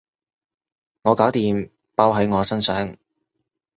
[1.03, 2.97] 我搞掂，包喺我身上